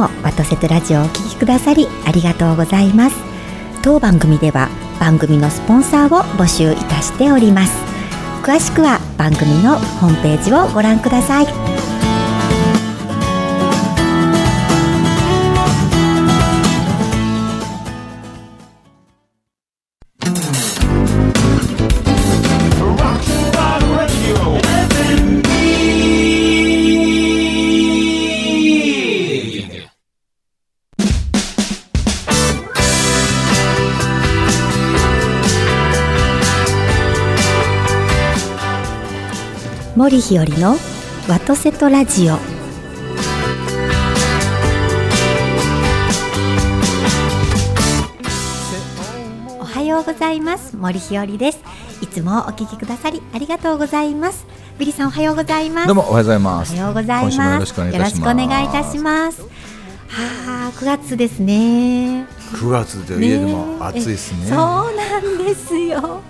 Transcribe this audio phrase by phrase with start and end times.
[0.00, 3.16] もワトセトラジオをお聴きくださりありがとうございます。
[3.82, 4.68] 当番組では
[4.98, 7.72] 番組のスポンサーを募集いたしております。
[8.42, 11.79] 詳しくは番組のホームページをご覧ください。
[40.20, 40.76] 森日和の
[41.30, 42.34] ワトセトラジオ。
[49.58, 50.76] おはようございます。
[50.76, 51.62] 森日和です。
[52.02, 54.46] いつもお聞きくださりありがとうございます。
[54.78, 55.86] ビリさんおはようございます。
[55.86, 56.74] どうもおはようございます。
[56.74, 57.44] おはようございます。
[57.44, 57.84] よろしくお
[58.34, 59.40] 願いいたします。
[59.40, 59.48] は
[60.68, 62.26] あ、9月ですね。
[62.52, 64.46] 9月で家でも暑いですね。
[64.46, 64.56] そう
[64.94, 66.22] なんですよ。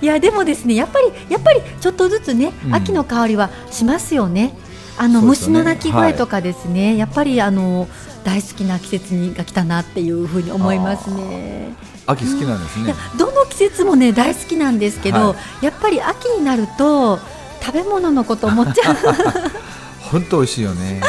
[0.00, 4.54] いやでもですねやっぱりやっぱりちょっとずつね、うん、秋の香りはしますよね。
[4.98, 7.88] あの、ね、虫の鳴き声とかですね、はい、やっぱりあの
[8.24, 11.74] 大好きな季節にが来たなっていうふうに思いますね。
[12.06, 17.18] 秋好きなんですね、うん、どの季節もね大好きなんですけど、はい、やっぱり秋になると
[17.62, 18.96] 食べ物のこと思っちゃう
[20.10, 21.00] 本当美味しいよね。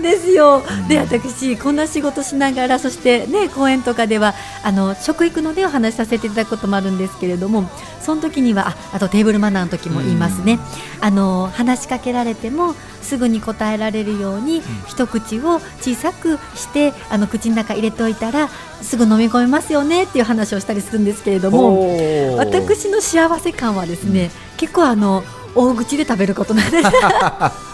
[0.00, 0.62] ですよ。
[0.66, 4.34] うん、で私こんな仕事しながらそしてね公園とかでは
[4.64, 7.68] あの食育のでお話しさせていただくこともあるんですけれども
[8.00, 10.54] その時にはああとテーブルマナーの時も言いますね、
[10.98, 25.22] うん、あの話しかけられてもすぐに答えられるように、うん、一口を小さくしてあの口の中入れておいたらすぐ飲み込めますよねっていう話をしたりするんですけれども私の幸せ感はですね、結構あの
[25.54, 26.88] 大口で食べることなんです。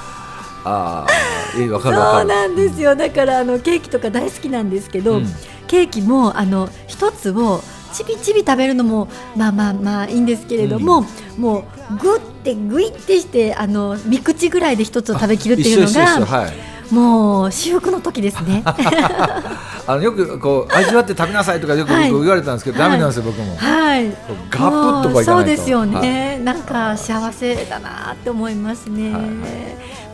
[0.66, 2.96] ああ、いいわかるそうなんですよ。
[2.96, 5.26] だからあのケーキとか大好きなんですけど、うん、
[5.68, 7.60] ケーキもあの一つを
[7.92, 11.04] ちびちび食べるのもまあまあまあいいんですけれども、
[11.36, 16.50] うん、もうぐってぐいってしてあの三口ぐらいで一つを食べきるっていうのが。
[16.90, 18.62] もう至福の時ですね。
[19.88, 23.56] あのよくこう味わって食べなさいとかよく僕言われたんですけど、はい、ダメなんですよ僕も。
[23.56, 24.06] はい。
[24.50, 29.12] ガップとかそうですよね、はい、なんか幸せだなって思いますね。
[29.12, 29.22] はい、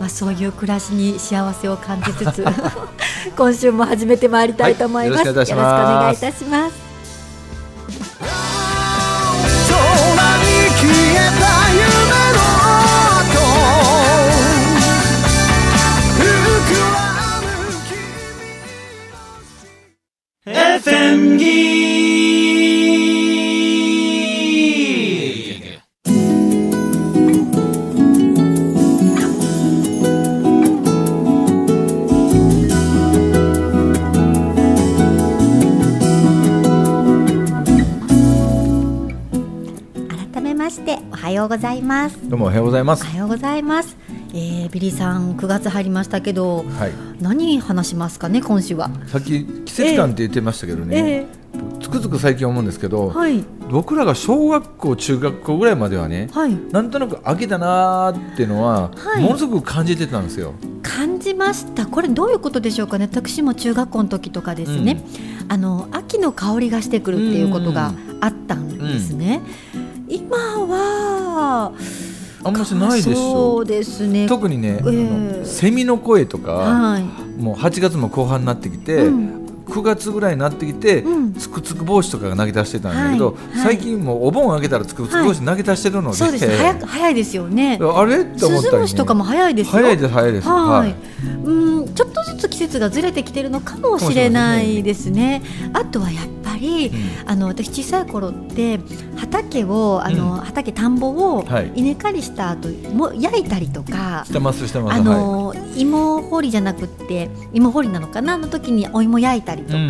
[0.03, 2.45] まあそういう暮らしに幸せを感じつつ
[3.39, 5.29] 今週も始めてまいりたいと思います。
[5.29, 6.73] よろしくお願いいたします。
[6.73, 6.79] よ
[21.69, 21.72] う
[41.53, 42.31] ございます。
[42.31, 43.05] どうもおはようございます。
[43.05, 43.95] おはようございます、
[44.31, 48.91] えー、ビリーさん9月入りましたけど、はい、何話しますかね今週は。
[49.07, 60.55] さっき季節感って言ってましたけどね、えー、つくづく最近思うんですけど、はい、僕らが小学校中学校ぐらいまではね、はい、なんとなく秋だなっていうのは、はい、ものすごく感じてたんですよ。
[60.83, 61.85] 感じました。
[61.85, 63.11] これどういうことでしょうかね。
[63.12, 65.05] 私も中学校の時とかですね、
[65.43, 67.93] うん、あの秋の香りがしてくるっていうことが
[68.23, 69.43] あったんですね、
[69.75, 69.83] うん。
[70.09, 70.92] 今は
[72.45, 73.15] あんましないでしょ。
[73.15, 74.27] そうですね。
[74.27, 77.03] 特にね、えー、セミの声とか、はい、
[77.41, 83.57] もう8月も後半になってきて、うん、9月ぐらいになってきて、うん、つくつく帽子とかが投げ出してたんだけど、はい。
[83.57, 87.79] はい、最近もうお盆開けたらつくつく帽子投げ出してるので、はい、そうです早早いですよね。
[87.81, 88.21] あれ？
[88.21, 90.49] って思ったり、ね、とかも早いです早いです早いです。
[90.49, 90.95] はい、
[91.45, 95.43] うんちょっとずつ季節がずれてきてるのかもしれないですね、ね、
[95.75, 98.78] あとはやっぱり、うん、あの私小さい頃って
[99.17, 104.97] 畑をあの、うん、畑田んぼを稲刈りした後も焼いたりとかしてますしてます。
[104.97, 109.88] あの、芋掘りじゃなくて芋掘りなのかなの時にお芋焼いたりとか、うん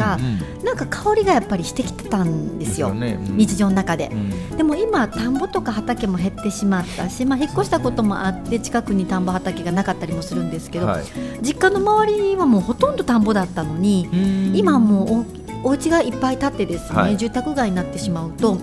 [0.59, 3.19] うん、なんか香りがやっぱりしてきてたんですよ、ね。
[3.29, 4.15] うん、日常の中で、う
[4.55, 11.05] ん、でも今田んぼとか畑も減ってしまったし、まあ、引っ越したこともあって近くに田んぼ畑がなかったりもするんですけど、はい、
[11.43, 14.09] 実家の周りはもうほとんど田んぼだったのに
[14.55, 18.59] 今もうお家がいっぱい建ってですね、はい、住宅街になってしまうと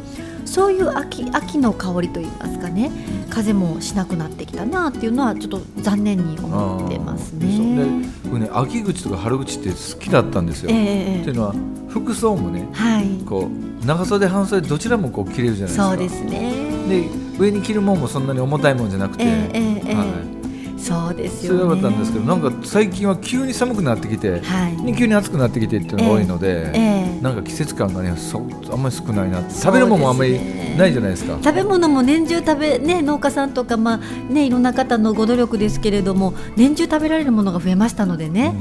[0.46, 2.92] そういう秋秋の香りといいますかね
[3.30, 8.06] 風もしなくなってきたなっていうのはちょっと残念に思ってますね。
[8.24, 10.72] 僕ね秋口とか春口って好きだったんですよ。
[10.72, 11.56] えー、っていうのは
[11.90, 15.88] 服装もね、はい、こう長袖半袖どちらもこう着れるじゃないですか。
[15.90, 16.54] そうですね。
[16.90, 17.08] で
[17.38, 20.39] 上に着るもんもそんなに重たいもんじゃなくて、えーえー、はい
[20.80, 28.40] そうですよ、ね、そうったんですけどなんか最近は急に寒くなってきて、はい、急に暑くなってきてっていうのが多いので、えー、なんか季節感がねそ
[28.72, 30.40] あんまり少ないな食べるものもあんまり
[30.78, 31.38] ないじゃないですか。
[31.44, 33.98] 食べ物も年中食べね農家さんとかまあ
[34.32, 38.56] ねいろんな方のご努力ですけれども年中食べられるものが増えましたのでね。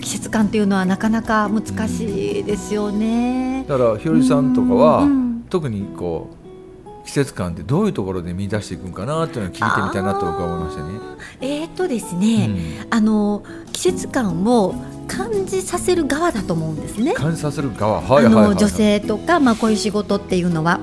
[0.00, 5.08] 季節感っていうのはなかなか難しいですよね、だからひよりさんとかは、
[5.50, 6.43] 特にこう
[7.04, 10.90] 季節感ってどういうところで見出していくんかなっていうのを聞いてみたいなと僕は思いましたね。
[11.40, 12.46] えー、とですね、
[12.86, 13.42] うん、あの
[13.72, 14.74] 季節感を
[15.06, 17.12] 感じさせる側だと思うんですね。
[17.12, 20.80] 感じさせる側、はい、あの女性とかまあこういう仕事っていうのは、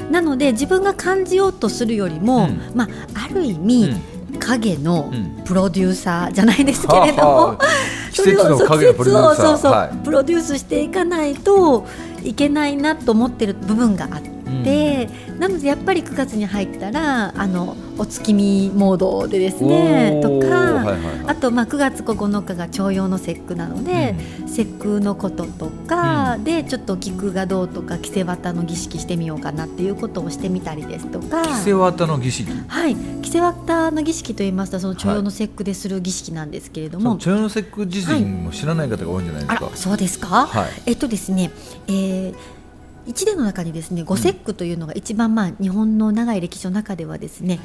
[0.00, 2.84] うん、なので自分が感じようとするよりも、うん、ま
[3.14, 3.94] あある意味、
[4.40, 5.12] 影の
[5.44, 7.58] プロデューサーじゃないですけれども、
[8.10, 9.46] 季節の影のプロデューサー。
[9.46, 11.86] そうそう、はい、プロデュースしていかないと
[12.24, 14.39] いけないなと思ってる部分があって。
[14.62, 31.42] で、うん、なのでやっぱり9月に入ったらあのお月見モードでですねとか、はいはいはい、あとまあ9月9日が徴用の節句なので、うん、節句のこととか、うん、でちょっと菊がどうとか着せ綿の儀式してみようかなっていうことをしてみたりですとか。
[31.42, 32.50] 着せ綿の儀式？
[32.68, 32.96] はい。
[33.20, 41.50] 着せ綿の儀式といいますとその徴用の節句でする儀式なんですけれども、はい、徴用の節句自身も知らない方が多いんじゃないですか、はい、そうですか、はい、えっとですね、
[41.86, 42.34] えー
[43.10, 47.58] 一年の中にですね五節句というのが一番まあ日本の長い歴史の中ではですね、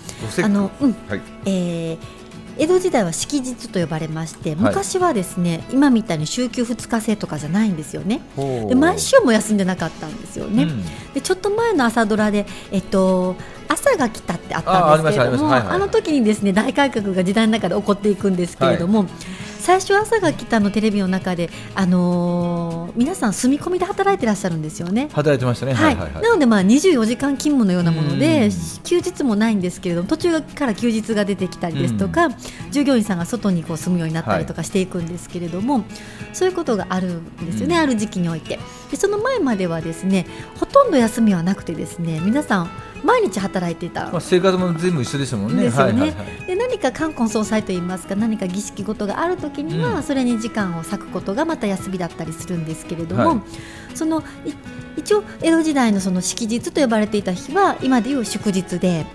[0.43, 1.97] あのうん、はい、えー、
[2.57, 8.21] 江戸時代は式日と呼ばれまして昔はですね、はい、今みたいに週休2日制とかじゃないんですよね。
[8.35, 13.35] で毎週も休んでなかったんですよね、うん、でちょっと前の朝ドラで、えっと、
[13.67, 19.07] 朝が来たってあったんですけれどもあの時にですね大改革が時代の中で起こっていくんですけれども、はい
[19.65, 25.09] 最初朝が来たのテレビの中で、あのー、皆さん住み込みで働いてらっしゃるんですよね。
[25.11, 25.73] 働いてましたね。
[25.73, 28.51] はい、はいはい、なのでまあ24時間勤務のようなもので
[28.83, 32.29] 休日もないんですけれども途中から休日が出てきたりですとか
[32.69, 35.83] 従業員さんが外にこう住むようになったりとかしていくんですけれども、はい、
[36.31, 38.59] そういうことがあるんですよね、ある時期において。
[38.95, 40.25] でその前まではですね
[40.57, 42.69] ほとんど休みはなくてですね皆さん
[43.03, 45.63] 毎日働いてた、まあ、生活も全部一緒ですもんね。
[45.63, 45.99] ですよね。
[45.99, 53.41] はいはいはい、で何か冠婚葬祭といいますか何か儀式事がある時には、それに時間を割くことがまた休みだったりするんですけれども、はい、
[53.95, 54.23] その
[54.97, 59.05] 一応江戸時代のその祝日と呼ばれていた日は今でいう祝日で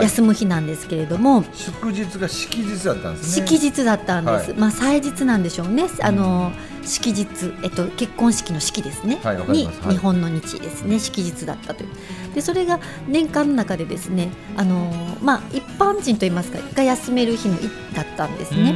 [0.00, 3.46] 休む日なんですけれども、はい、祝日が式日だったんですね。
[3.46, 5.84] 式日だったんです、はい、まあ祭日なんでしょうね。
[6.00, 7.26] あの、うん、式日、
[7.62, 10.98] えっと、結婚式の式ですね、はい、に日本の日ですね。
[10.98, 11.90] 式日だったという。
[12.34, 14.92] でそれが年間の中でですねあの、
[15.22, 17.56] まあ、一般人といいますかが休める日の
[17.94, 18.74] だったんですね。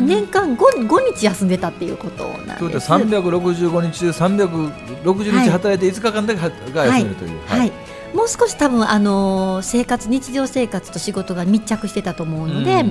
[0.00, 2.90] 年間 5, 5日休んでたっていうことなんです。
[2.90, 7.30] 365日中360日働いて5日間だけが休めるという。
[7.30, 7.72] はい、はいはい
[8.14, 12.84] もう少し多分あの生活日常生活と仕事が密着してたと思うので、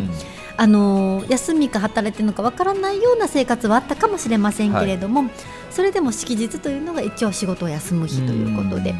[0.57, 5.31] あの休みか働いてるのかわからないような生活はあったかもしれませんけれども、はい、
[5.69, 8.95] それでも祝日というのが一応仕事を休む日ということで。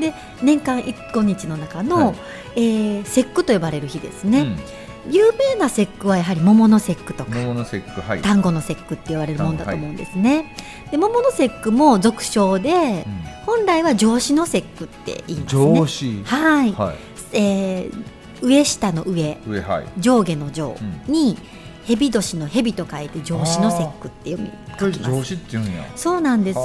[0.00, 2.16] で年間1日の中の、はい、
[2.56, 4.40] えー、節句と呼ばれる日ですね。
[4.40, 10.36] うん有名な節句はやはり桃の節句とか桃の節句、はい、単語の節句って言われるもんだと思うんですね。
[10.36, 15.62] はい、で桃の節句も俗称で、うん、本来は上司の節句って言いますね。
[15.62, 16.22] 上司。
[16.24, 16.96] はい、はい、
[17.32, 19.38] えー、上下の上。
[19.46, 20.76] 上、はい、上下の上
[21.08, 21.36] に、
[21.84, 25.10] 蛇年の蛇と書いて上司の節句って読み書きます。
[25.10, 25.84] 上司って言うんや。
[25.96, 26.60] そうなんです。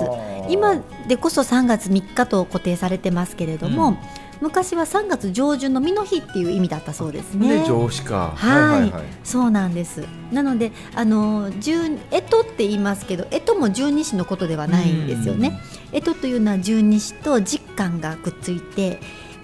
[0.49, 0.75] 今
[1.07, 3.97] でこそ3月3日と固定されてますけれども、うん
[4.41, 7.65] 昔は3月上旬の実の日っていう意味だったそうですね。
[7.67, 8.33] 上司か。
[8.35, 10.05] はい、はいはいはい、そうなんです。
[10.31, 12.21] なのであの十干支っ
[12.53, 15.59] て言いますけど、干支も十二支のことではないんですよね。
[15.91, 18.99] 干支というのは十二支と実感がくっついて。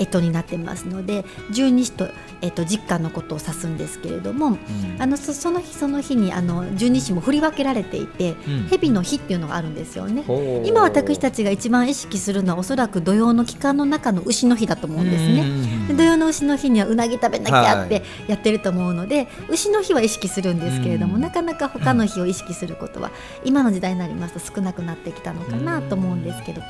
[0.06, 2.08] 干支になってますので十二支と,、
[2.42, 4.58] えっと実感のことを指すんですけれども、うん、
[5.00, 10.24] あのその日その日にあの十二支も振り分けられていて、うん、蛇の日っていうのがあるんですよね。
[10.66, 15.88] 今私たちが一番意識するのはおそらく土曜の期間の中の牛の日だと思うんですね。
[15.88, 23.12] で土曜の牛の日にはうなぎ食べなきゃってやってると思うので、はい、牛の日は意識するんですけれども、なかなか他の日を意識することは
[23.44, 26.62] 今の時代になりますと少なくなってきたのかなと思うんですけど。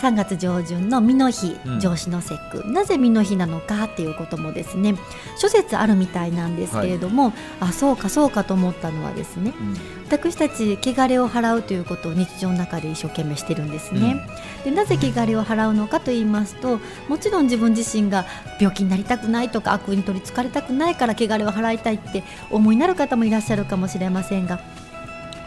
[0.00, 4.94] 3月上旬の実の日、上司の節句、うん、なぜ実の日なのかっていうこともですね
[5.38, 14.26] 諸説あるみたいなんですけれども、はい、あそうかそうかと思ったのはですね、うん、私たち汚れを払うということを日常の中で一生懸命してるんですね、
[14.66, 18.24] うん、でなぜ汚れを払うのかと言いますともちろん自分自身が
[18.60, 24.60] 病気になりたくないとか悪に取りつかれたくないから汚れを払いたいって思いになる方もいらっしゃるかもしれませんが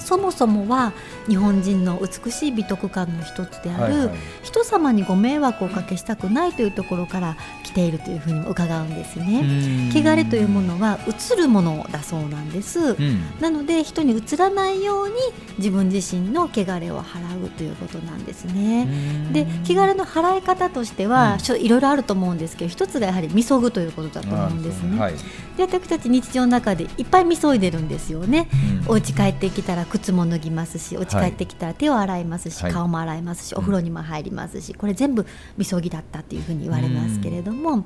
[0.06, 0.94] そもそもは
[1.28, 9.92] 日本人の美しい美徳観の一つである、はいはい、人様にご迷惑をおかけしたくないというところから来ているというふうにも伺うんですね。
[9.94, 12.80] 汚れというものは映るものだそうなんです。
[12.80, 15.14] うん、なので人に映らないように
[15.58, 18.88] 自分自身の汚れを払うということなんですね。
[19.32, 25.00] で汚れの払い方としては、うん、いろいろあると思うんですけど一つがやはりみそぐということだと思うんですね。
[25.00, 25.14] はい、
[25.58, 28.48] で私たち日常の中でいっぱいみそいでるんですよね。
[28.86, 35.26] うん、お家帰ってきたら靴も脱ぎますしお家帰ってきたら手を洗いますし、はい、顔も洗いますしお風呂にも入りますしこれ全部
[35.58, 37.86] みそぎだったっていうふうに言われますけれども。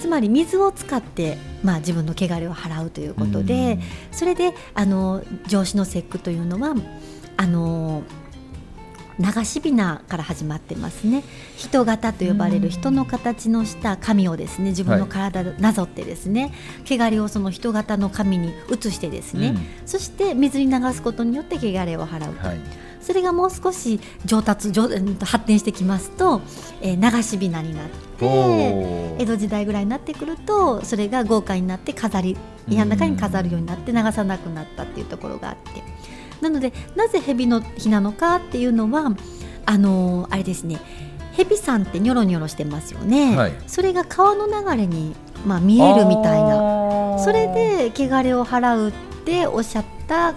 [0.00, 3.78] つまり水を使って、まあ、自分の汚れを払うということで、
[4.10, 6.74] それであの上司の節句というのは
[7.36, 8.02] あの
[9.18, 11.22] 流しびなから始まってますね。
[11.56, 16.52] 人型と呼ばれる人の形のした紙をですね自分の体でなぞってですね、
[16.86, 22.46] はい、汚れをその人型の紙に移してですね、うん、そして水に流すことによって汚れを払うと。
[22.48, 22.60] はい。
[23.00, 24.88] それがもう少し上達上
[25.20, 26.40] 発展してきますと、
[26.80, 35.82] えー、流しびなになって江戸時代ぐらいになってくるとそれが豪華になって飾り家の中に飾るようになって流さなくなったっていうところがあって。
[36.40, 39.12] なのでなぜ蛇の日なのかっていうのは
[39.66, 40.80] あのあれですね。
[41.36, 47.18] 蛇さんってニョロニョロしてますよね、はい、それが川の流れに、まあ、見えるみたいな。
[47.18, 48.92] それで汚れを払うっ
[49.24, 50.34] ておっしゃった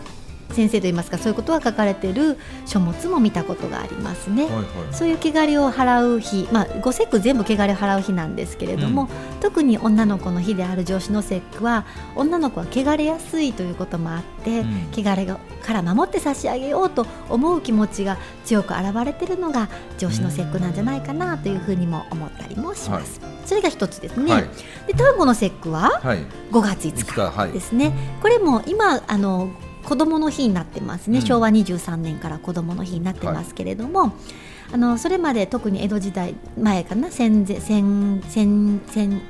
[0.53, 11.85] 先生といいますかそういうことが書かれている書物も見たことがありますね、はいはい、そういう汚れを払う日、まあ、五節句全部汚れを払う日なんですけれども、うん、特に女の子の日である上司の節句は
[12.15, 23.19] 女の子は汚れやすいということもあって、うん、汚れから守って差し上げようと思う気持ちが強く表れているのが上司の節句なんじゃないかなというふうにも思ったりもします。
[23.19, 24.31] はい、それが一つですね。
[24.31, 24.49] はい、
[24.87, 26.01] で単語の節句は
[26.51, 27.91] 5月5日ですね。
[28.21, 29.49] これも今あの
[29.87, 34.11] 子どもの日になってますね、うん、昭和23年から子どもの日になってますけれども、はい、
[34.73, 37.09] あのそれまで特に江戸時代前かな。
[37.09, 39.21] 戦戦戦戦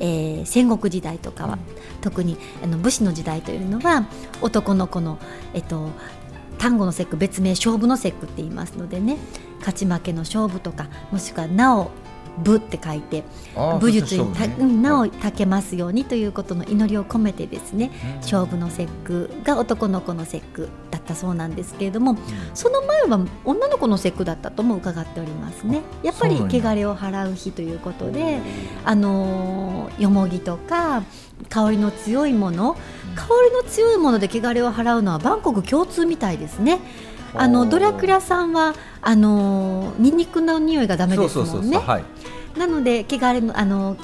[0.00, 1.60] えー、戦国時代とかは、うん、
[2.00, 4.08] 特にあの武士の時代というのは
[4.40, 5.18] 男の子の、
[5.54, 5.90] えっと、
[6.58, 9.18] 単語の節句別名勝負の節句って言いますのでね。
[9.62, 11.90] 勝ち負けの勝負とかもしくはなお
[12.38, 13.24] 武って書いて
[13.80, 22.18] 武術にた、ね、名をたけますようにということの祈りを込めてですね、勝負の節句が男の子の節句だったそうなんですけれども、うん、
[22.54, 25.82] その前は女の子の節句だったとも伺っておりますね。
[26.02, 28.40] やっぱり汚れを払う日ということで
[28.84, 31.02] あのよもぎとか
[31.48, 32.76] 香りの強いもの。
[33.14, 36.80] 香りの強いもので汚れを払うのはバンコク共通みたいですね。
[37.34, 41.78] あのドラクラさんはあのニンニクの匂いがダメですもんね。
[42.56, 43.96] なので汚れのあの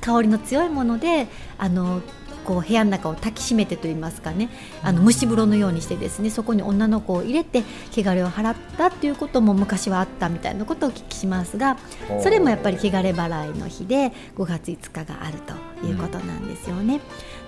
[0.00, 2.02] 香りの強いものであの
[2.44, 4.50] こう部屋の中を抱きしめてと言いますかね。
[4.82, 11.78] あの蒸し風呂のようにしてですねそこに女の子を入れて汚れを払ったっていうことも昔はあったみたいなことをお聞きしますが
[12.22, 16.94] それもやっぱり汚れ払いの日で5月5日があるということなんですよね。
[16.94, 17.00] うん、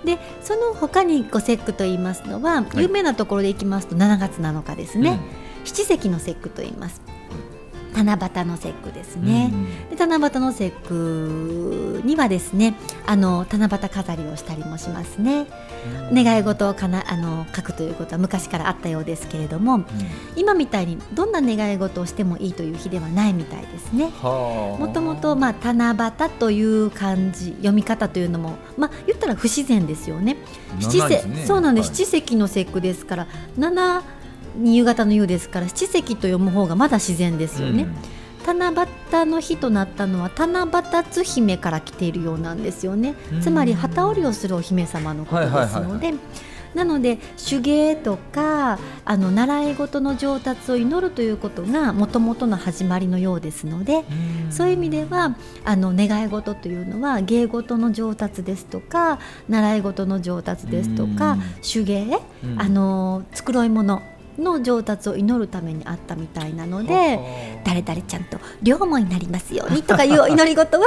[0.05, 5.19] でその他にご節句と言いますのは、有名なところでいきますと7月7日ですね、うん、
[5.65, 7.03] 七石の節句と言います。
[7.97, 9.53] 七夕の節句ですね、
[9.91, 12.75] で七夕の節句にはですね
[13.07, 15.47] あの七夕飾りをしたりもしますね、
[16.12, 19.85] 願い事をかなあの書くということは昔からあったようですけれども、
[20.37, 24.11] 今みたいにどんな願い事をしてもいいという日ではないみたいですね。
[24.23, 30.37] もともとまあ七夕という漢字読み方というのもまあ言ったら不自然ですよね。
[30.81, 33.26] 七世、ね、そうなんです、はい、七石の節句ですから
[33.57, 34.03] 七
[34.63, 37.85] 夕方の夕ですから七石と読む方がまだ自然ですよね。
[37.85, 38.17] うん。
[38.55, 46.15] 七夕の日となったのは七夕つ姫から来ているようなんですよね、つまり旗織りをするお姫様のことですので、
[46.77, 54.05] なので手芸とかあの習い事の上達を祈るということがもともとの始まりのようですので
[54.51, 62.19] そういう意味ではあの願い事というのは芸事の上達ですとか習い事の上達ですとか手芸
[62.59, 64.03] あの繕い物
[64.38, 70.87] の上達を祈るためにあったみたいなので誰々ちゃんと両思いになりますようにとかいう祈り事は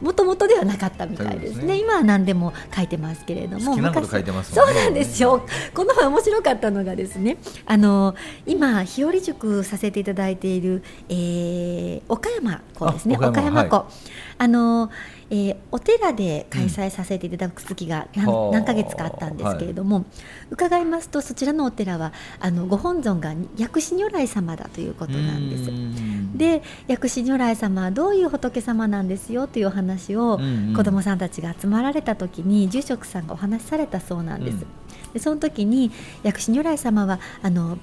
[0.00, 3.24] もともとではなかったみたいですね、ね、今は何でも書いてます。
[3.24, 4.08] けれども昔
[4.44, 5.46] そうなんですよ。
[5.72, 13.16] この前面白かったのがですねあの今日和塾させていただいている、えー、岡山校ですね。
[13.16, 13.92] 岡山校、はい、
[14.38, 14.90] あの
[15.30, 20.04] えー、お寺で開催させていただく月が何うん、何ヶ月かあったんですけれども、はい、
[20.50, 26.38] 伺いますとそちらのお寺はあのご本尊が薬師如来様だということなんです。
[26.38, 30.38] で薬師如来様はどういう仏様なんですよというお話を
[30.76, 34.54] 子どもさんたちが集まられた時に住職さんがお話しされたそうなんです。
[34.54, 34.66] うん、
[35.14, 35.90] でその時に
[36.22, 37.78] 薬師如来様はあの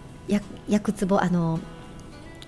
[0.69, 1.59] 薬壺あの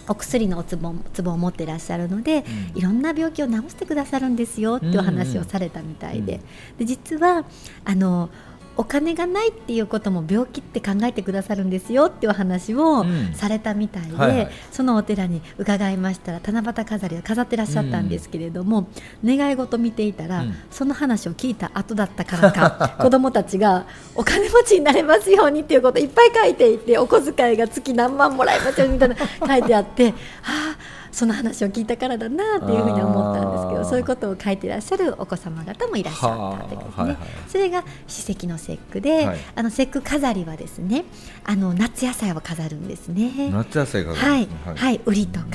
[0.07, 6.33] お薬のおつぼつぼを持ってらっしゃるので、うん、いろんな病気を治してくださるんですよっていう話をされたみたいで。
[6.33, 7.45] うんうん、で実は
[7.85, 8.29] あの
[8.75, 18.87] お金がないっていうことも病気って考えてくださるんですよっていう話をされたみたいで、うんはいはい、そのお寺に伺いましたら七夕飾りを飾ってらっしゃったんですけれども、
[19.23, 41.05] うん、願い事見ていたら、うん、その話を聞いた後だったからか 子どもたちがお金持ちになれますようにっていうこといっぱい書いていてお小遣いが月何万もらえますよみたいな書いてあっては あその話を聞いたからだなっていうふうに思ったんですけどそういうことを書いてらっしゃるお子様方もいらっしゃったということですね、それが史跡の節句で、はい、あの節句飾りはですね
[41.43, 43.51] あの夏野菜を飾るんですね。
[43.51, 44.31] 夏野菜飾る。
[44.31, 45.45] はい、はい、ウリとか、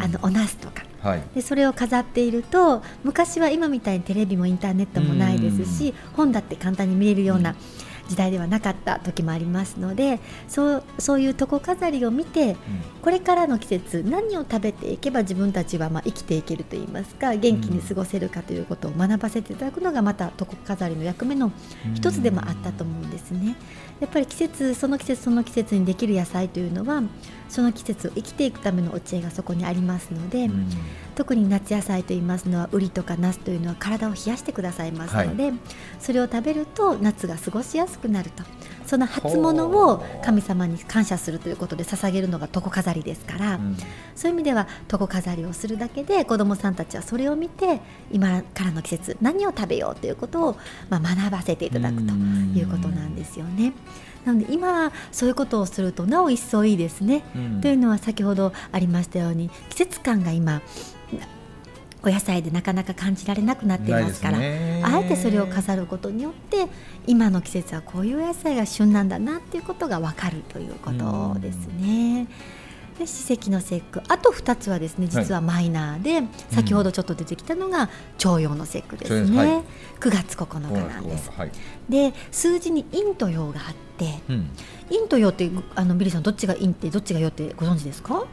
[0.00, 0.88] あのお茄子とか。
[1.00, 7.54] はい、でそれを飾っていると昔は今みたいにテレビもインターネットもないですし本だって簡単に見れるような、
[8.08, 12.56] 時代ではなかった時もありますのでそうそういう床飾りを見て、うん、
[13.02, 21.52] これからの季節何を食べていけば自分たちはまあ生きていけるといいますか元気に過ごせるかということを学ばせていただくのがまた床飾りの役目の
[21.94, 23.56] 一つでもあったと思うんですね。
[24.00, 27.02] やっぱり季節その季節その季節にできる野菜というのは
[27.48, 30.68] その季節を生きていくためのお知恵がそこにありますので、うん、
[31.14, 35.54] 特に夏野菜といいますのはウリとかナスというのは体を冷やしてくださいますので、はい、
[35.98, 38.42] それを食べると夏が過ごしやすくなると。
[38.88, 43.76] その初物を神様に感謝するということで捧げるのが床飾りですから、うん、
[44.16, 50.56] そういう意味では床飾りをするだけで子どもさんたちはそれを見て今からの季節何を食べようということを、
[50.88, 53.74] まあ、学ばせていただくということなんですよね。
[54.24, 57.24] なので今そういうことをするとなお一層いいですね。
[57.36, 60.62] うん、というのは先ほどありましたように季節感が今
[62.08, 64.40] お野菜でなかなか感じられなくなっていますからあ
[64.98, 66.66] えてそれを飾ることによって
[67.06, 72.26] 今の季節はこういう野菜が旬なんだなっていうことが分かるということですね。
[72.98, 74.02] で史跡の節句。
[74.08, 79.48] あと2つはですね実はマイナーで、はい、先ほどちょっと出てきたのが徴用の節句ですね、はい、
[80.00, 81.30] 9月9日なんです。
[81.36, 81.50] はい、
[81.88, 84.50] で数字に陰と陽があって、うん、
[84.90, 88.24] 陰と陽ってあのビリーさんどっちが陰ってどっちが陽ってご存知ですか？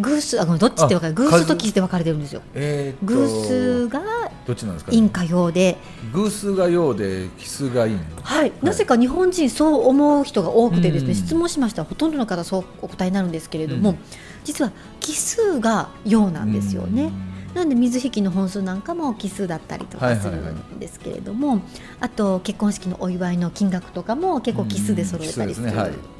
[0.00, 1.14] 偶数あどっちって分かる？
[1.14, 2.42] 偶数と奇数で分かれてるんですよ。
[2.54, 4.00] えー、偶数が
[4.46, 5.76] どっちなんですか、陰か陽で。
[6.12, 11.82] 偶数が陽で奇数が陰はい、なぜか日本人そう思う人が多くてですね、質問しました。
[11.82, 13.98] らほとんどの方そうお答えになるんですけれども、うん、
[14.44, 17.12] 実は奇数が陽なんですよね。
[17.54, 21.60] なんで水引の本数なんかも奇数だったりとかするんですけれども、
[22.00, 25.74] あと結婚式のお祝いの金額とかも結構奇数で揃えたりするん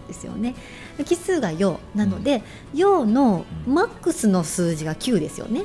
[0.07, 0.55] ですよね。
[1.05, 2.43] 奇数が陽なので、
[2.75, 5.63] 陽のマックスの数字が9ですよね。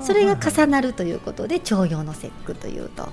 [0.00, 3.08] それが重なるということで徴用の節句というと。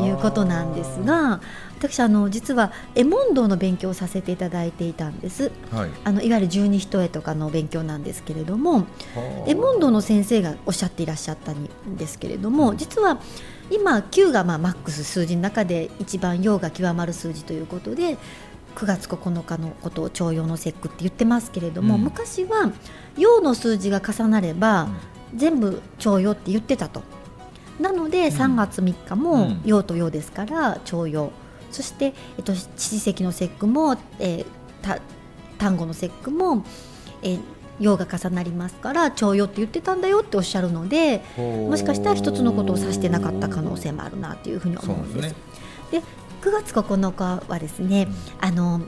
[0.00, 1.40] いうことなんですが
[1.78, 8.86] 私あの実は絵問答の勉強をさせていただいていたんです、はい、あのいわゆる十二人絵とかの勉強なんですけれども
[9.46, 13.20] 絵問答の先生がおっしゃっていらっしゃったんですけれども実は
[13.70, 18.16] 今9がまあマックス数字の中で一番陽が極まる数字ということで
[18.74, 22.72] 9月9日のことを徴用の節句って言ってますけれども、うん、昔は
[23.16, 24.88] 陽の数字が重なれば、
[25.34, 27.02] 全部徴用って言ってたと。
[27.80, 31.32] なので3月3日も陽と陽ですから徴用、
[31.70, 35.00] そして、えっと、七石の節句も、えー、
[35.58, 36.64] 単語の節句も、
[37.22, 37.40] えー、
[37.80, 45.34] 陽が重なりますから徴用って言ってたんだよっておっしゃるのでもしかしたら一つのことを指してなかった可能性もあるなというふうに思うんです。
[45.90, 46.04] で、ね、
[46.42, 48.08] 9月9日はですね、
[48.42, 48.80] うん、あの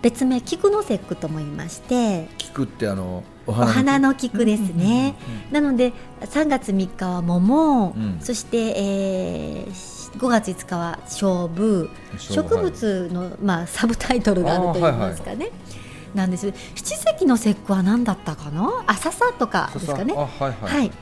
[0.00, 5.16] 別名菊の節句とも言いまして菊ってあのお花の菊ですね、
[5.50, 11.88] なので3月3日は桃、うん、そして、えー、5月5日は勝負。
[12.18, 15.52] 植物の、まあ、サブタイトルがあると言いますかね、はいはい。
[16.14, 16.52] なんです。
[16.74, 18.84] 七石の節句は何だったかな？
[18.86, 20.12] 浅さとかですかね。
[20.12, 20.90] はい、はい。
[20.90, 20.94] だ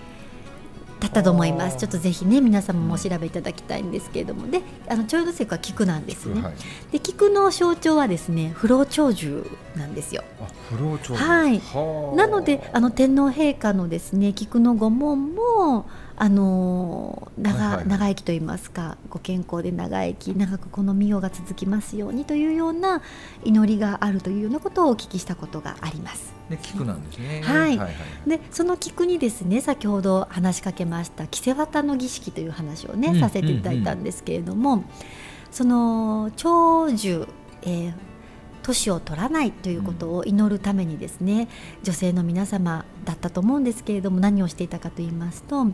[1.17, 1.79] ったと思います。
[1.79, 4.51] ちょっとぜひね皆様もお調べいただきたいんですけれども。
[4.51, 6.55] であの長寿節は菊なんですね、はい、
[6.93, 10.23] で菊の象徴はですね不老長寿なんですよ。
[10.71, 11.63] 不老長寿はい。
[12.17, 15.87] なのであの天皇陛下のですね菊の御紋も
[16.19, 23.03] あの長はいはい、長生きと言いますかご健康で長生き長くこの御代が続きますようにというような
[23.45, 26.35] 祈りがあるというようなことをお聞きしたことがあります。
[26.49, 27.43] で菊なんですね。
[27.43, 27.57] はい。
[27.57, 27.89] はいは
[28.27, 34.87] い、でその菊にですね先ほど話しかけました着せ綿の儀式という話をね、うん、させていただいたんですけれども、うんうん、
[35.51, 37.29] その長寿、
[37.63, 37.95] えー、
[38.67, 41.49] 年を取らないということを祈るためにですね、
[41.83, 45.67] 女性の皆様だったと思うんですけれども何をしていたかと言いますと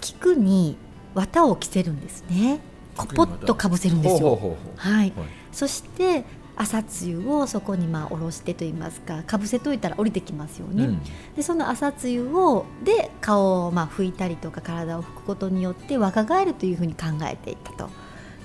[0.00, 0.76] 菊に
[1.14, 2.60] 綿を着せるんですね。
[2.96, 4.56] ポッとかぶせるんですよ。
[4.76, 5.12] はい。
[5.52, 6.24] そして
[6.56, 11.00] 朝露をそこにまあおろしてといいますかかぶせといたら降りてきますよね、うん、
[11.34, 17.90] でその朝露をで顔をまあ拭いたりとか体を拭くことによって若返るというふうに考えていたと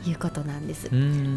[0.05, 0.89] いうことなんです。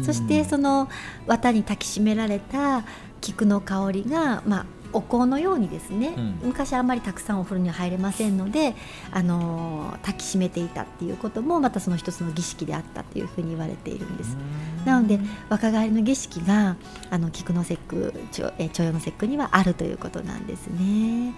[0.03, 0.89] そしてその
[1.27, 2.83] 綿に抱きしめられた
[3.21, 8.75] 菊の香りが、まあ、お香のようにですね、うん、昔あんまりたくさんお風呂には入れませんので、
[9.11, 14.37] あの抱きしめていたっていうこともまたその一つの儀式であったというふうに言われているんです。
[14.85, 16.75] なので若返りの儀式が
[17.09, 18.13] あの菊の節句
[18.57, 21.33] え徴用の節句にはあるということなんですね。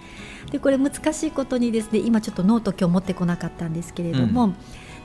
[0.50, 4.56] でこれ難しいことにですね今ちょっとノート今日持ってこなかったんですけれども、うん、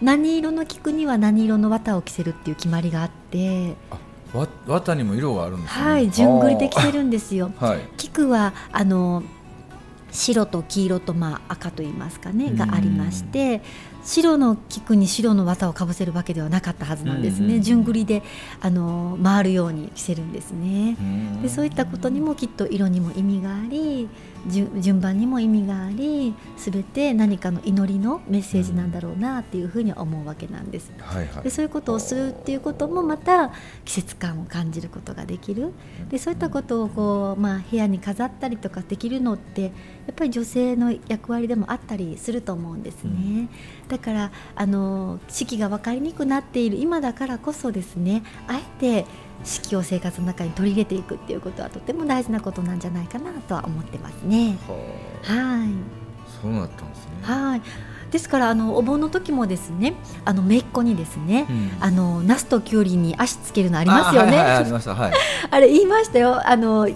[0.02, 3.76] 何色の菊には何色の綿を着せるっていう決まりがあって。
[4.34, 9.24] わ綿にも色があるんです、ね、はい順繰りで着せるんですよ、はい、菊はあの
[10.12, 13.62] 白と黄色とまあ赤と言いますかねがありまして
[14.04, 18.24] 白の菊に白の綿をかぶせるわけではなかったはずなんですね、順繰りで
[18.60, 20.98] あの回るように着せるんですね。
[21.42, 24.10] でそういったことにもきっと色にも意味があり
[24.48, 33.52] 順番にも意味があり全て何かの祈りのメッセージなんだろうなっていうふうに思うわけなんです、はいはい、でそういうことをするっていうこともまた
[33.86, 35.74] 季節感を感じることができる。
[36.10, 39.70] でそういったことをこう、まあ、部屋に飾ったりとかできるのってや
[40.12, 43.50] っぱり女性の役割でもあったりすると思うんですね、うん、
[43.92, 49.06] だからあの四季が分かりにくくなっている今だからこそですねあえて
[49.44, 54.58] 四季を生活の中に取り入れていくっていうことはとても大事なことなんじゃないかなとは思ってますね。
[55.24, 55.70] はい。
[56.42, 57.12] そうなったんですね。
[57.24, 57.62] はい。
[58.12, 59.94] ですからあのお盆の時もですね
[60.26, 64.38] あの姪っ子にですね、うん、あのナスときゅうりに足つけるのありますよね。
[64.38, 65.14] あありましたはい。
[65.50, 66.88] あれ言いましたよあの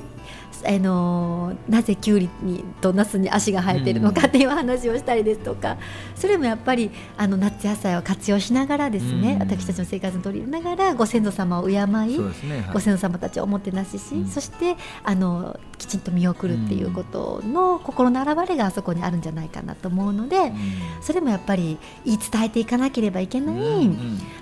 [0.65, 5.77] あのなぜきゅうりにとナスに足が生えているのかっていう話をしたりですとか、
[6.15, 20.53] それもやっぱりあの夏野菜を活用しながらですね、私たちの生活に取り入れながらご先祖様を敬い、ねはい、ご先祖様たちをおもてなしし、うん、そしてあのきちんと見送るっていうことの心の表れがあそこにあるんじゃないかなと思うので、
[21.01, 23.89] それもやっぱり言い伝えていかなければいけない、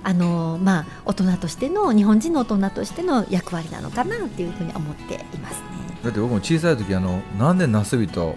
[0.03, 6.02] あのまあ、大人としての日本人の大人としての役割なのかなっていうふうに思っていますね。
[6.03, 8.35] だって僕も小さい時あのなんでなすびと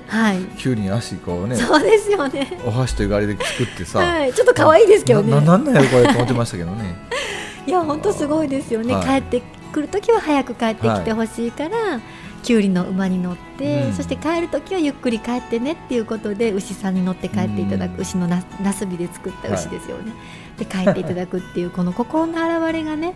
[0.56, 2.60] きゅうりに足こうね、そうですよね。
[2.64, 5.32] お箸というガリで作ってさ、はい、ちょっと可愛いですけどね。
[5.32, 6.96] ななんなんやろこれと思ってましたけどね。
[7.66, 12.00] いや本当すごいですよね、はい、帰ってくる時は早く帰ってきてほしいから、はい。
[12.46, 20.12] きゅうりの馬に乗って、うん、そして帰る時はゆっくり帰ってねっていうことで牛さんに乗って帰っていただく、うん、牛のななすびで作った牛ですよね、はい、
[20.58, 23.14] で帰っていただくっていうこの心の表れがね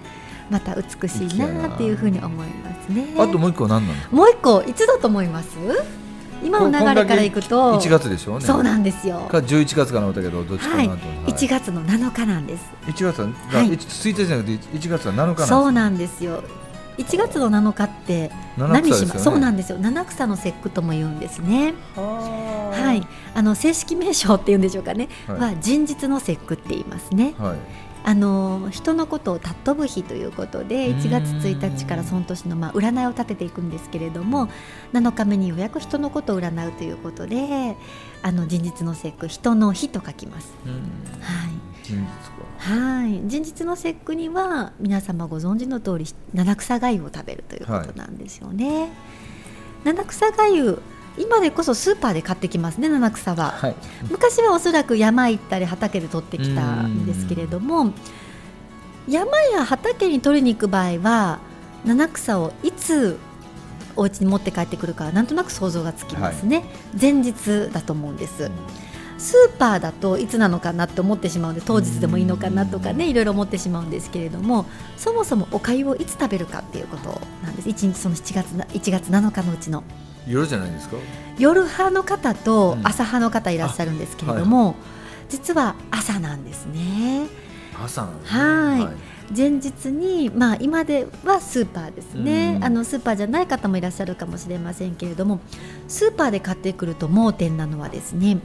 [0.51, 3.15] また美しいなっていうふうに思いますね。
[3.19, 4.17] あともう一個何なの？
[4.17, 5.57] もう一個いつだと思います？
[6.43, 8.45] 今の流れからいくと1月でしょうね。
[8.47, 9.21] そうなんですよ。
[9.31, 10.97] か11月かなだけどどっちかなと、は
[11.29, 12.65] い、1月の7日なんです。
[12.87, 16.43] 1月は、はい、1日じゃなくて1月は7日そうなんですよ。
[17.01, 19.79] 1月の7日って何しま、ね、そうなんですよ。
[19.79, 21.75] 七草の節句とも言うんですね。
[21.97, 23.07] はい。
[23.35, 27.59] あの正式名称っていうんでしょうかね、はい、は人日の節句って言いますね、はい。
[28.03, 34.49] あの人のことを尊ぶ日ということで1月1日からその年のまあ占いを立てていくんですけれども
[34.93, 37.77] 7日目にようやく人のことを占うということで
[38.23, 40.55] あの人日の節句人の日と書きます。
[40.65, 41.70] はい、
[42.67, 43.05] は。
[43.07, 48.81] い、人日の節句には皆様ご存知の通り七草がゆを食べるということなんですよね。
[48.81, 48.89] はい、
[49.85, 50.81] 七草がゆ
[51.19, 53.75] 今でこそスーパーで買ってきますね七草は、はい、
[54.11, 57.93] 昔はおそらく山行ったり畑で取ってきたんですけれども
[59.09, 61.41] 山や畑に取りに行く場合は
[61.85, 63.19] 七草をいつ
[63.97, 66.67] お家に持って帰ってくるかなんとなく想像がつきますね、はい、
[67.01, 68.51] 前日だと思うんです、
[69.21, 74.65] スーパーだといつなのかなって思ってしまうので当日でもいいのかなとかねいろいろ思ってしまうんですけれども
[74.97, 77.69] そもそもおかゆをいつ食べるかっていうことなんです。
[77.69, 79.85] 1日その7月1月7日のうちの。
[80.27, 80.97] 夜じゃないですか？
[81.39, 84.77] 夜派の方と朝派の方いらっしゃるんですけれども、うんはい、
[85.29, 87.27] 実は朝なんですね。
[87.83, 88.81] 朝はい。
[88.81, 95.41] はい前日に、まあ、今ではスーパーですね、あのスーパーじゃない方もいらっしゃるかもしれませんけれども
[95.89, 98.39] スーパーで買ってくると盲点なのはですね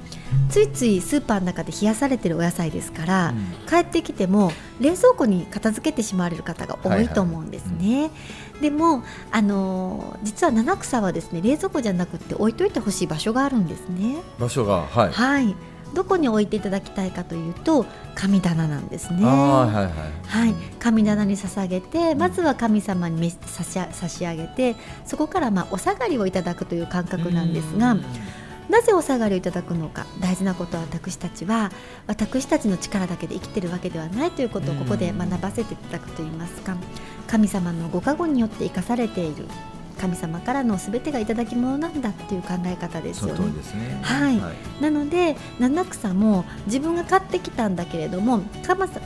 [0.49, 7.75] ついついスーパーの中で冷やされてるお野菜ですから、うん、帰ってきても冷蔵庫に片付けてしまわれる方が多いと思うんですね。
[7.79, 8.11] はいはい
[8.55, 14.17] うん、でも、あの実は七草はですね冷蔵庫じゃなくて置いといてほしい場所があるんですね。
[14.37, 15.55] 場所がはい、はい
[15.93, 19.23] どこに置いていただきたいかというと神棚なんですね。
[19.23, 19.91] はいはい、
[20.27, 27.97] はい、神棚に捧げてまずは神様に差し差し上げてそこからまあお下がりをいただくという感覚なんですが
[28.69, 31.71] なぜお下がりをいただくのか大事なことは私たちは
[32.07, 36.75] 私たちの力だけで生きてるわけではないということをここで学ばせていただくといいますか
[37.27, 39.45] 神様のご加護によって生かされている
[39.95, 43.45] 神様からのすべてが頂き物なんだっていう考え方ですよね。
[43.45, 48.41] ねはい、はい、なので七草も自分が買ってきたんだけれども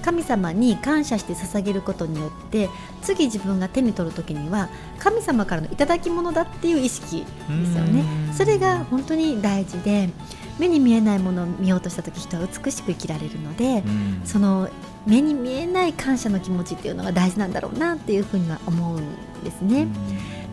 [0.02, 2.70] 神様に感謝して捧げることによって
[3.02, 7.26] 次自分が手に取る時には神様からの頂き物だっていう意識で
[7.66, 8.04] すよね。
[8.34, 10.10] それが本当に大事で
[10.60, 13.82] 目に見えないものを見ようとした時人は美しく生きられるので、
[14.26, 14.70] その
[15.06, 19.04] 目に見えない感謝の気持ちっていうのが大事なんだろうなっていうふうには思うん
[19.44, 19.88] ですね。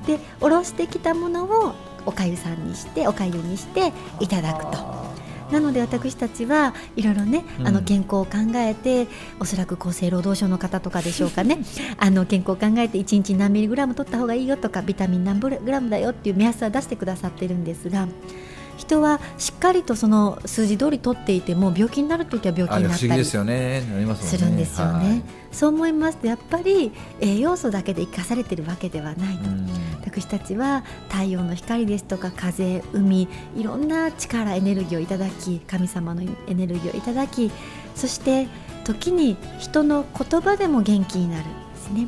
[0.06, 1.74] でおろしてきたものを
[2.06, 5.06] おかゆさんにしておかゆにしていただくと。
[5.50, 9.06] なので私たちはいろいろね、あの健康を考えて
[9.38, 11.58] おそらく厚生労働省の方とかでしょうかね
[11.98, 18.08] あの健康を考えて1日何ミリグラム取った方がいいよとかビタミン何グラムだよっていう目安は出してくださってるんですが
[18.76, 25.22] 人はしっかりとその数字通り取っていても病気になる時は病気になったりするんですよね。
[25.52, 26.18] そう思います。
[26.18, 29.48] とやっぱり栄養素だけで生かされているわけではないと。
[30.04, 37.50] 私たちは太陽の光ですとか風海いろんな力エネルギーをいただき神様のエネルギーをいただき
[37.94, 38.48] そして
[38.84, 42.06] 時に人の言葉でも元気になるんですね。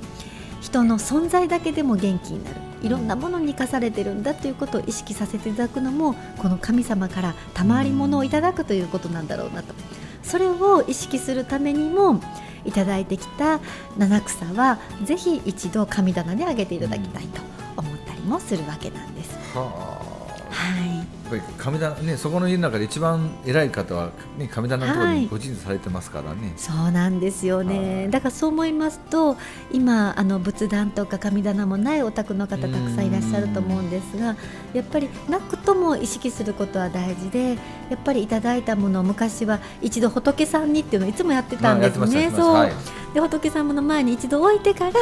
[0.61, 9.75] 人の存在だけでも元気になるいろんなものに生かされてるんだということを意識させていただくのもこの神様からたまわりものをいただくということなんだろうなと。
[10.23, 12.21] それを意識するためにも
[12.65, 13.61] いただいてきた
[13.97, 17.41] 七草はぜひ一度神棚であげていただきたいと
[17.77, 19.37] 思ったりもするわけなんです。
[19.55, 28.09] ははいぱり神棚ねそこの家の中で一番偉い方は、ね、神棚のところにご人事されてますからね、はい、そうなんですよね。
[28.11, 29.37] だからそう思いますと
[29.73, 34.37] 今あの仏壇とか神棚もないお宅の方たくさんいらっしゃると思うんですが
[34.73, 37.55] やっぱりなくとも意識することは大事で
[37.91, 42.31] やっぱりいただいたものを昔は一度仏さんにっていうのをいつもやってたんですね。
[42.31, 42.73] そう、はい、
[43.15, 44.93] で仏様の前に一度置いてから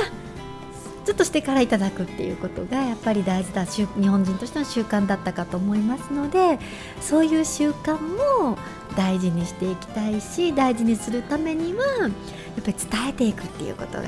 [1.07, 6.59] ちょっとしてからいただくっていうことがやっぱり大事だ日本人としての習慣だったかと思いますので
[7.01, 8.59] そういう習慣も
[8.97, 14.05] 大事にしていきたいし大事にするためにはやっぱり伝えていくっていうことが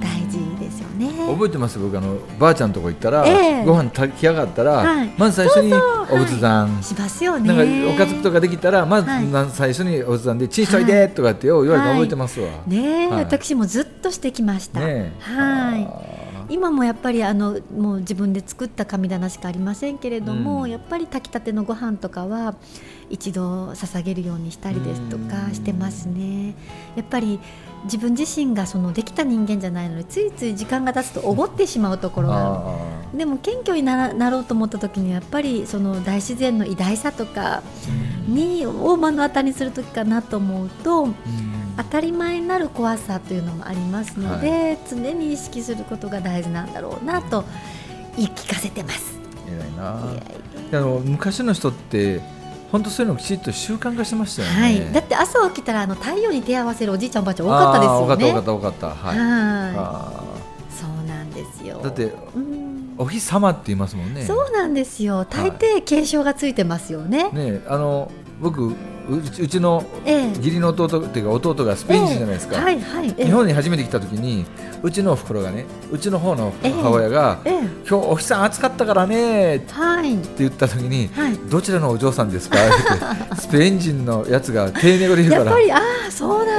[0.00, 1.08] 大事ですよね。
[1.26, 1.78] 覚えてます？
[1.78, 7.48] 僕あのばあちゃんとこ行ったら、えー、ご飯炊き上がったら、はい、まず最初にお仏壇、はい、しますよね。
[7.48, 10.84] なんかおかずとかできたらまず、はい、最初にお仏壇でチンしとい。
[10.84, 12.50] でとかってよう言われて覚えてますわ。
[12.66, 14.80] ね、私もずっとしてきました。
[14.80, 15.76] ね、は
[16.14, 16.17] い。
[16.48, 22.54] 今もやっぱりあのもう自分で作った神棚しかありませんけれども、うん、やっぱり炊きたてのご飯とかは
[23.10, 26.54] 一度捧げるようにしたりですとかしてますね。
[26.96, 27.38] やっぱり
[27.84, 33.18] 自分自身がそのできた人間じゃないのでついつい時間が経つとおごってしまうところがある。
[33.18, 37.62] でも謙虚になろうと思った時にやっぱりその大自然の偉大さとか
[38.26, 41.04] にを目の当たりにする時かなと思うと。
[41.04, 41.47] うん
[41.78, 47.44] 当たり前になる怖さというのもありますので、はい、常に意識することが大事なんだろうなと
[48.16, 49.16] 言い聞かせてます。
[49.46, 49.96] 偉いな。
[50.72, 52.20] あの昔の人って
[52.72, 54.60] 本当そういうのきちっと習慣化してましたよね。
[54.60, 58.32] はい、だって朝起きたらあの太陽に手合わせるおじいちゃんおばあちゃん多かったですよね。
[58.32, 59.08] 多かった多かった多かった。
[59.08, 59.18] はい。
[59.18, 60.28] はい
[60.74, 61.80] そうなんですよ。
[61.82, 64.24] だって、うん、お日様って言いますもんね。
[64.24, 65.24] そうなんですよ。
[65.24, 67.30] 大抵継承がついてますよね。
[67.30, 68.10] ねあの
[68.40, 68.74] 僕
[69.08, 69.84] うちの
[70.36, 74.44] 義理の弟っていうか弟がスペイン人じゃないですか、はいはい、日本に初めて来た時に
[74.82, 79.66] うちのおふくろがねうちの方の母親が、今日お日さん暑かったからねって
[80.38, 81.10] 言った時に、
[81.50, 82.58] どちらのお嬢さんですか？
[82.62, 85.56] ってスペイン人のやつが丁寧語で言うから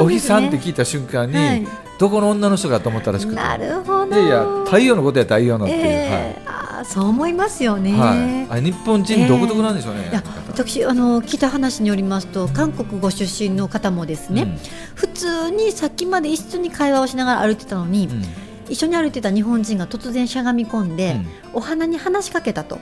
[0.02, 3.36] お日さんって聞いた瞬間に、どこの女の人かと思ったらしくて。
[3.36, 4.08] なるほど。
[4.08, 8.16] いやいや太陽のことや太陽のっていう、えー、はい、あそう思いますよね、は
[8.58, 14.58] い、あ日本人独特なんでしょうね、えー、私あの聞いた話によりますと韓国ご出身の方もですね、うん、
[14.94, 18.24] 普通にさっきまで一緒に会話をしながら歩いてたのに、うん。
[18.68, 22.78] 一緒に歩いてた日本人が突然しゃがみ込んで、うん、お花に話しかけたと。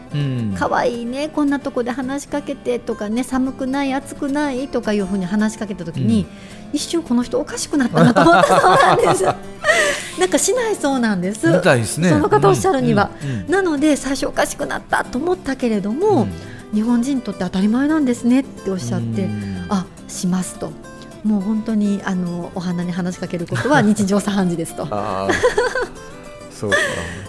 [0.57, 6.25] 可愛、うん、いいねこんなとこで話しかけてとかね寒くない暑くないとかいうふうに話しかけた時に、
[6.71, 9.23] うん、一瞬この人おかしくなったなと思ったそうなんです。
[10.19, 13.11] なんかしないそうなんです、ね、その方おっしゃるには、
[13.47, 16.27] なので最初おかしくなったと思ったけれども、
[16.73, 19.27] 日本人にとって当たり前なんですねっておっしゃって、
[19.69, 20.71] あしますと。
[21.23, 24.88] もう本当にあのお花に話しかけることは日常茶飯事ですと。
[26.57, 26.77] そうか。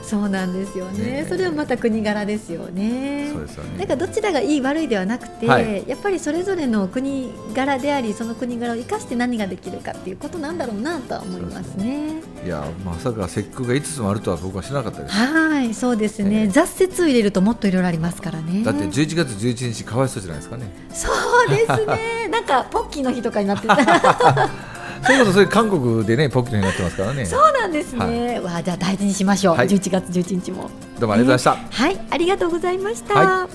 [0.03, 3.29] そうなんですよね、ね、それはまた国柄ですよね。
[3.31, 3.79] そうですよね。
[3.79, 12.23] なんかどちらがいい悪いではなくて、はい、やっぱりそれぞれの国柄でありその国柄を生かして何ができるかっていうことなんだろうなとは思いますね。
[12.43, 15.15] いやまさか節句が5つもあるとは僕は知らなかったです。
[15.15, 18.65] はいそうですね、えー、雑節を入れるともっといろいろありますからね。
[18.65, 20.71] だって11月11日かわいそうじゃないですかね。
[20.91, 21.11] そ
[21.45, 22.29] うですね。
[22.29, 23.77] なんかポッキーの日とかになってた
[25.05, 27.25] そういうことそれ韓国でねポッキーになってますからね。
[27.25, 27.99] そうなんですね。
[28.01, 29.57] はい、わじゃあ大事にしましょう。
[29.57, 30.71] はい、11月11日も。
[30.99, 31.85] どうもありがとうございました。
[31.87, 33.15] えー、はい、ありがとうございました。
[33.15, 33.49] は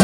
[0.00, 0.03] い